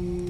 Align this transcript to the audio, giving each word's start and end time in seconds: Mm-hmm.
Mm-hmm. 0.00 0.29